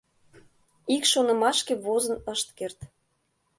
Ик 0.95 1.03
шонымашке 1.11 1.73
возын 1.85 2.15
ышт 2.33 2.47
керт. 2.57 2.79